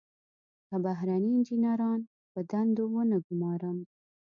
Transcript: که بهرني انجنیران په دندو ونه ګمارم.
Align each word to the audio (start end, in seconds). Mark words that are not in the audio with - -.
که 0.67 0.75
بهرني 0.85 1.29
انجنیران 1.35 1.99
په 2.31 2.39
دندو 2.49 2.83
ونه 2.93 3.17
ګمارم. 3.27 3.77